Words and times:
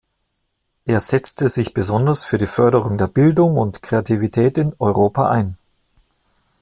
Er 0.85 0.99
setzte 0.99 1.47
sich 1.47 1.75
besonders 1.75 2.23
für 2.25 2.39
die 2.39 2.47
Förderung 2.47 2.97
der 2.97 3.05
Bildung 3.05 3.55
und 3.59 3.83
Kreativität 3.83 4.57
in 4.57 4.73
Europa 4.79 5.29
ein. 5.29 5.57